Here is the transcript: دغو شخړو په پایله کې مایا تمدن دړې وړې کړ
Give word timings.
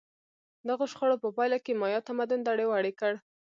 دغو 0.67 0.85
شخړو 0.91 1.15
په 1.23 1.29
پایله 1.37 1.57
کې 1.65 1.77
مایا 1.81 1.99
تمدن 2.07 2.39
دړې 2.43 2.65
وړې 2.67 2.91
کړ 2.99 3.13